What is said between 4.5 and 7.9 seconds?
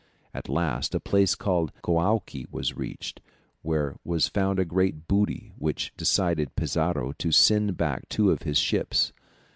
a great booty, which decided Pizarro to send